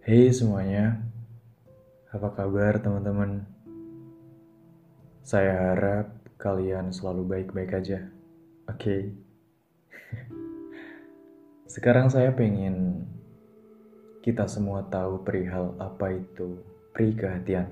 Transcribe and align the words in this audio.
Hey 0.00 0.32
semuanya, 0.32 0.96
apa 2.08 2.32
kabar 2.32 2.80
teman-teman? 2.80 3.44
Saya 5.20 5.52
harap 5.52 6.16
kalian 6.40 6.88
selalu 6.88 7.28
baik-baik 7.28 7.76
aja. 7.76 8.08
Oke. 8.64 8.80
Okay? 8.80 9.00
Sekarang 11.76 12.08
saya 12.08 12.32
pengen 12.32 13.04
kita 14.24 14.48
semua 14.48 14.88
tahu 14.88 15.20
perihal 15.20 15.76
apa 15.76 16.16
itu 16.16 16.64
perikehatian. 16.96 17.68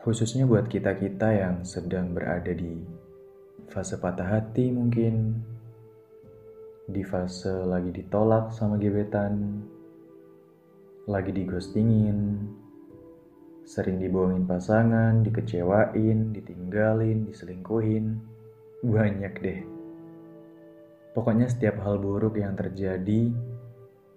Khususnya 0.00 0.48
buat 0.48 0.72
kita-kita 0.72 1.36
yang 1.36 1.68
sedang 1.68 2.16
berada 2.16 2.56
di 2.56 2.80
fase 3.68 4.00
patah 4.00 4.40
hati 4.40 4.72
mungkin, 4.72 5.36
di 6.88 7.04
fase 7.04 7.52
lagi 7.68 7.92
ditolak 7.92 8.56
sama 8.56 8.80
gebetan, 8.80 9.68
lagi 11.10 11.34
digostingin, 11.34 12.46
sering 13.66 13.98
dibohongin 13.98 14.46
pasangan, 14.46 15.26
dikecewain, 15.26 16.30
ditinggalin, 16.30 17.26
diselingkuhin, 17.26 18.22
banyak 18.86 19.34
deh. 19.42 19.60
Pokoknya 21.12 21.50
setiap 21.50 21.82
hal 21.82 21.98
buruk 21.98 22.38
yang 22.38 22.54
terjadi 22.54 23.34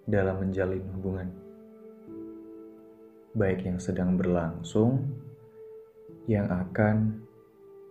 dalam 0.06 0.46
menjalin 0.46 0.86
hubungan. 0.94 1.30
Baik 3.36 3.68
yang 3.68 3.82
sedang 3.82 4.16
berlangsung, 4.16 5.10
yang 6.30 6.48
akan, 6.48 7.26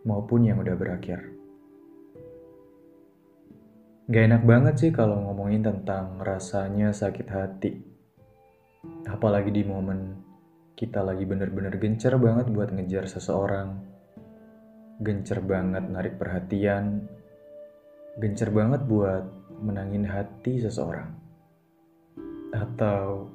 maupun 0.07 0.47
yang 0.47 0.63
udah 0.63 0.79
berakhir. 0.79 1.21
Gak 4.05 4.25
enak 4.31 4.43
banget 4.45 4.75
sih 4.79 4.91
kalau 4.93 5.17
ngomongin 5.17 5.65
tentang 5.65 6.21
rasanya 6.21 6.93
sakit 6.93 7.29
hati. 7.29 7.94
Apalagi 9.05 9.53
di 9.53 9.63
momen 9.63 10.25
kita 10.75 11.07
lagi 11.07 11.23
bener-bener 11.23 11.79
gencer 11.79 12.19
banget 12.19 12.51
buat 12.51 12.75
ngejar 12.75 13.07
seseorang. 13.07 13.79
Gencer 14.99 15.39
banget 15.45 15.87
narik 15.87 16.19
perhatian. 16.19 17.07
Gencer 18.19 18.51
banget 18.51 18.83
buat 18.87 19.23
menangin 19.63 20.07
hati 20.07 20.59
seseorang. 20.63 21.15
Atau 22.55 23.31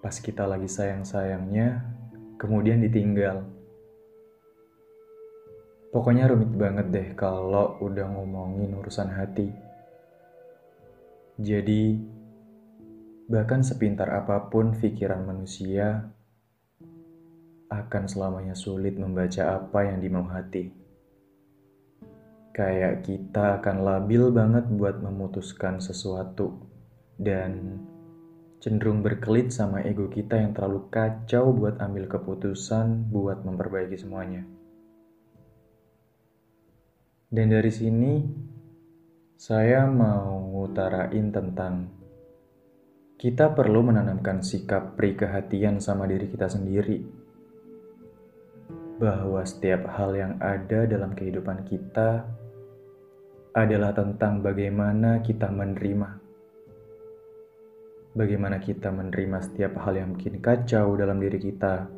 pas 0.00 0.14
kita 0.14 0.46
lagi 0.46 0.66
sayang-sayangnya, 0.66 1.84
kemudian 2.38 2.82
ditinggal. 2.82 3.44
Pokoknya 5.90 6.30
rumit 6.30 6.54
banget 6.54 6.86
deh 6.94 7.08
kalau 7.18 7.74
udah 7.82 8.06
ngomongin 8.14 8.78
urusan 8.78 9.10
hati. 9.10 9.50
Jadi, 11.40 11.98
bahkan 13.30 13.62
sepintar 13.62 14.10
apa 14.10 14.50
pun 14.50 14.74
pikiran 14.74 15.22
manusia, 15.22 16.10
akan 17.70 18.10
selamanya 18.10 18.58
sulit 18.58 18.98
membaca 18.98 19.54
apa 19.54 19.86
yang 19.86 20.02
dimau 20.02 20.26
hati. 20.26 20.74
Kayak 22.50 23.06
kita 23.06 23.62
akan 23.62 23.86
labil 23.86 24.34
banget 24.34 24.66
buat 24.74 24.98
memutuskan 24.98 25.78
sesuatu 25.78 26.58
dan 27.14 27.78
cenderung 28.58 29.06
berkelit 29.06 29.54
sama 29.54 29.86
ego 29.86 30.10
kita 30.10 30.34
yang 30.34 30.50
terlalu 30.50 30.90
kacau 30.90 31.54
buat 31.54 31.78
ambil 31.78 32.10
keputusan 32.10 33.14
buat 33.14 33.46
memperbaiki 33.46 33.94
semuanya. 33.94 34.42
Dan 37.30 37.54
dari 37.54 37.70
sini 37.70 38.26
saya 39.38 39.86
mau 39.86 40.50
ngutarain 40.50 41.30
tentang 41.30 41.99
kita 43.20 43.52
perlu 43.52 43.84
menanamkan 43.84 44.40
sikap 44.40 44.96
prikehatian 44.96 45.76
sama 45.76 46.08
diri 46.08 46.24
kita 46.32 46.48
sendiri. 46.48 47.04
Bahwa 48.96 49.44
setiap 49.44 49.92
hal 49.92 50.16
yang 50.16 50.32
ada 50.40 50.88
dalam 50.88 51.12
kehidupan 51.12 51.68
kita 51.68 52.24
adalah 53.52 53.92
tentang 53.92 54.40
bagaimana 54.40 55.20
kita 55.20 55.52
menerima. 55.52 56.08
Bagaimana 58.16 58.56
kita 58.56 58.88
menerima 58.88 59.38
setiap 59.44 59.76
hal 59.84 60.00
yang 60.00 60.16
mungkin 60.16 60.40
kacau 60.40 60.96
dalam 60.96 61.20
diri 61.20 61.36
kita. 61.44 61.92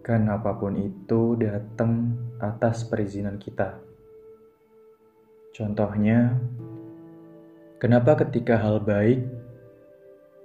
Kan 0.00 0.24
apa 0.32 0.56
pun 0.56 0.72
itu 0.80 1.36
datang 1.36 2.16
atas 2.40 2.88
perizinan 2.88 3.36
kita. 3.36 3.76
Contohnya, 5.52 6.32
kenapa 7.76 8.16
ketika 8.24 8.56
hal 8.56 8.80
baik 8.80 9.35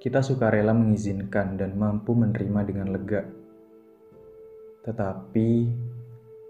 kita 0.01 0.25
suka 0.25 0.49
rela 0.49 0.73
mengizinkan 0.73 1.61
dan 1.61 1.77
mampu 1.77 2.17
menerima 2.17 2.65
dengan 2.65 2.89
lega, 2.89 3.21
tetapi 4.81 5.69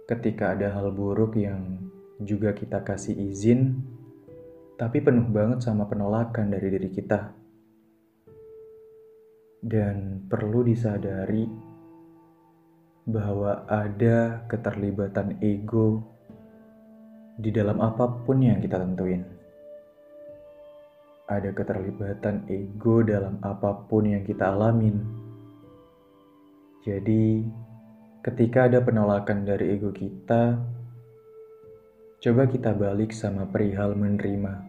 ketika 0.07 0.55
ada 0.55 0.71
hal 0.71 0.95
buruk 0.95 1.35
yang 1.35 1.75
juga 2.23 2.55
kita 2.55 2.79
kasih 2.79 3.11
izin, 3.11 3.75
tapi 4.79 5.03
penuh 5.03 5.27
banget 5.27 5.67
sama 5.67 5.83
penolakan 5.83 6.47
dari 6.47 6.67
diri 6.71 6.89
kita, 6.95 7.27
dan 9.59 10.23
perlu 10.31 10.63
disadari 10.63 11.43
bahwa 13.03 13.67
ada 13.67 14.47
keterlibatan 14.47 15.43
ego 15.43 15.99
di 17.35 17.51
dalam 17.51 17.83
apa 17.83 18.23
pun 18.23 18.39
yang 18.39 18.63
kita 18.63 18.79
tentuin. 18.79 19.40
Ada 21.31 21.55
keterlibatan 21.55 22.43
ego 22.51 22.99
dalam 23.07 23.39
apa 23.39 23.87
pun 23.87 24.03
yang 24.03 24.27
kita 24.27 24.51
alamin. 24.51 24.99
Jadi, 26.83 27.47
ketika 28.19 28.67
ada 28.67 28.83
penolakan 28.83 29.47
dari 29.47 29.79
ego 29.79 29.95
kita, 29.95 30.59
coba 32.19 32.43
kita 32.51 32.75
balik 32.75 33.15
sama 33.15 33.47
perihal 33.47 33.95
menerima. 33.95 34.59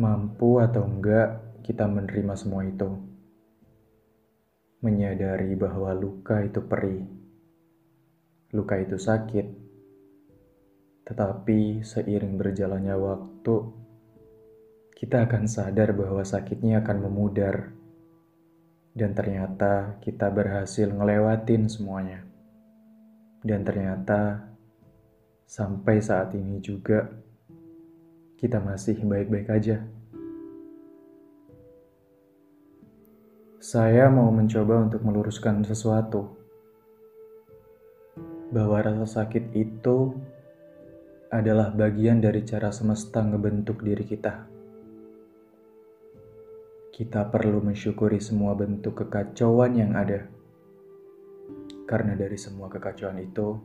Mampu 0.00 0.64
atau 0.64 0.88
enggak 0.88 1.60
kita 1.60 1.84
menerima 1.84 2.32
semua 2.32 2.64
itu. 2.64 2.88
Menyadari 4.80 5.52
bahwa 5.60 5.92
luka 5.92 6.40
itu 6.40 6.64
perih. 6.64 7.04
Luka 8.56 8.80
itu 8.80 8.96
sakit 8.96 9.64
tetapi 11.04 11.84
seiring 11.84 12.40
berjalannya 12.40 12.96
waktu, 12.96 13.83
kita 14.94 15.26
akan 15.26 15.50
sadar 15.50 15.90
bahwa 15.90 16.22
sakitnya 16.22 16.80
akan 16.86 17.10
memudar. 17.10 17.74
Dan 18.94 19.10
ternyata 19.10 19.98
kita 19.98 20.30
berhasil 20.30 20.86
ngelewatin 20.86 21.66
semuanya. 21.66 22.22
Dan 23.42 23.66
ternyata 23.66 24.46
sampai 25.50 25.98
saat 25.98 26.30
ini 26.38 26.62
juga 26.62 27.10
kita 28.38 28.62
masih 28.62 29.02
baik-baik 29.02 29.50
aja. 29.50 29.82
Saya 33.58 34.06
mau 34.14 34.30
mencoba 34.30 34.86
untuk 34.86 35.02
meluruskan 35.02 35.66
sesuatu 35.66 36.38
bahwa 38.54 38.78
rasa 38.78 39.26
sakit 39.26 39.50
itu 39.58 40.14
adalah 41.34 41.74
bagian 41.74 42.22
dari 42.22 42.46
cara 42.46 42.70
semesta 42.70 43.18
ngebentuk 43.26 43.82
diri 43.82 44.06
kita. 44.06 44.53
Kita 46.94 47.26
perlu 47.26 47.58
mensyukuri 47.58 48.22
semua 48.22 48.54
bentuk 48.54 49.02
kekacauan 49.02 49.74
yang 49.74 49.98
ada. 49.98 50.30
Karena 51.90 52.14
dari 52.14 52.38
semua 52.38 52.70
kekacauan 52.70 53.18
itu, 53.18 53.58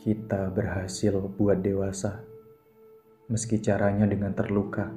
kita 0.00 0.48
berhasil 0.48 1.12
buat 1.36 1.60
dewasa, 1.60 2.24
meski 3.28 3.60
caranya 3.60 4.08
dengan 4.08 4.32
terluka. 4.32 4.88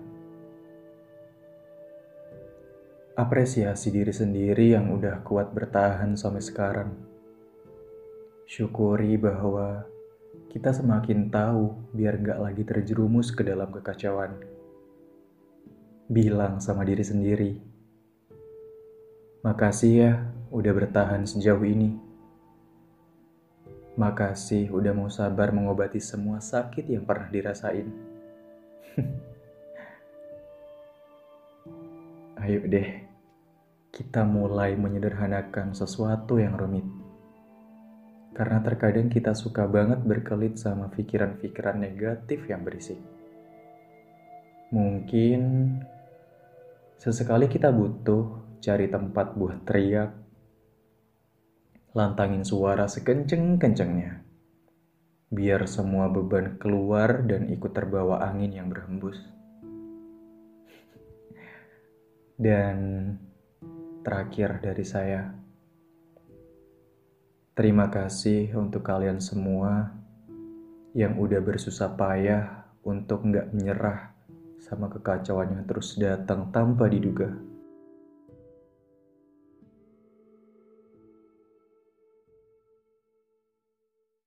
Apresiasi 3.19 3.91
diri 3.91 4.15
sendiri 4.15 4.71
yang 4.71 4.95
udah 4.95 5.19
kuat 5.27 5.51
bertahan 5.51 6.15
sampai 6.15 6.39
sekarang. 6.39 6.95
Syukuri 8.47 9.19
bahwa 9.19 9.83
kita 10.47 10.71
semakin 10.71 11.27
tahu 11.27 11.75
biar 11.91 12.23
gak 12.23 12.39
lagi 12.39 12.63
terjerumus 12.63 13.35
ke 13.35 13.43
dalam 13.43 13.67
kekacauan. 13.67 14.60
Bilang 16.11 16.59
sama 16.59 16.83
diri 16.83 17.07
sendiri, 17.07 17.55
makasih 19.47 19.91
ya 19.95 20.27
udah 20.51 20.75
bertahan 20.75 21.23
sejauh 21.23 21.63
ini. 21.63 21.95
Makasih 23.95 24.75
udah 24.75 24.91
mau 24.91 25.07
sabar 25.07 25.55
mengobati 25.55 26.03
semua 26.03 26.43
sakit 26.43 26.91
yang 26.91 27.07
pernah 27.07 27.31
dirasain. 27.31 27.87
Ayo 32.43 32.59
deh, 32.67 33.07
kita 33.95 34.27
mulai 34.27 34.75
menyederhanakan 34.75 35.71
sesuatu 35.71 36.43
yang 36.43 36.59
rumit. 36.59 36.83
Karena 38.35 38.59
terkadang 38.59 39.07
kita 39.07 39.31
suka 39.31 39.63
banget 39.63 40.03
berkelit 40.03 40.59
sama 40.59 40.91
pikiran-pikiran 40.91 41.79
negatif 41.79 42.43
yang 42.51 42.67
berisik. 42.67 42.99
Mungkin 44.75 45.39
Sesekali 47.01 47.49
kita 47.49 47.73
butuh 47.73 48.29
cari 48.61 48.85
tempat 48.85 49.33
buat 49.33 49.65
teriak, 49.65 50.13
lantangin 51.97 52.45
suara 52.45 52.85
sekenceng-kencengnya, 52.85 54.21
biar 55.33 55.65
semua 55.65 56.13
beban 56.13 56.61
keluar 56.61 57.25
dan 57.25 57.49
ikut 57.49 57.73
terbawa 57.73 58.21
angin 58.21 58.53
yang 58.53 58.69
berhembus. 58.69 59.17
Dan 62.37 62.77
terakhir 64.05 64.61
dari 64.61 64.85
saya, 64.85 65.33
terima 67.57 67.89
kasih 67.89 68.53
untuk 68.53 68.85
kalian 68.85 69.17
semua 69.17 69.89
yang 70.93 71.17
udah 71.17 71.41
bersusah 71.41 71.97
payah 71.97 72.69
untuk 72.85 73.25
nggak 73.25 73.49
menyerah 73.57 74.20
sama 74.61 74.87
kekacauan 74.93 75.57
yang 75.57 75.63
terus 75.65 75.97
datang 75.97 76.53
tanpa 76.53 76.85
diduga. 76.85 77.50